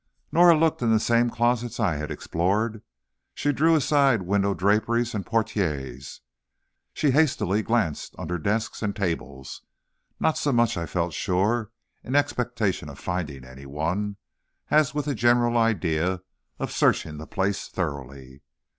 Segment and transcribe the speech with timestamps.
[0.31, 2.81] Norah looked in the same closets I had explored;
[3.35, 6.21] she drew aside window draperies and portières,
[6.91, 9.61] she hastily glanced under desks and tables,
[10.19, 11.69] not so much, I felt sure,
[12.03, 14.17] in expectation of finding anyone,
[14.71, 16.21] as with a general idea
[16.57, 18.41] of searching the place thoroughly.